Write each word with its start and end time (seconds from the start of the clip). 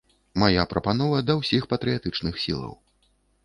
Мая 0.43 0.63
прапанова 0.71 1.21
да 1.27 1.37
ўсіх 1.41 1.69
патрыятычных 1.75 2.43
сілаў. 2.49 2.73